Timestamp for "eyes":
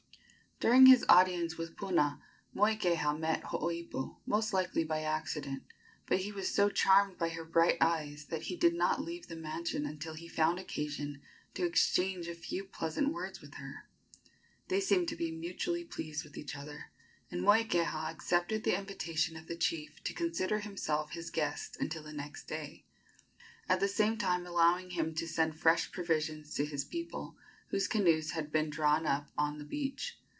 7.81-8.25